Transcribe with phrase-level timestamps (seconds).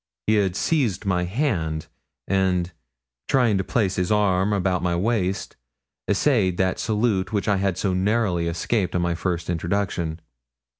[0.25, 1.85] He had seized my hand,
[2.27, 2.71] and
[3.27, 5.57] trying to place his arm about my waist,
[6.09, 10.19] essayed that salute which I had so narrowly escaped on my first introduction.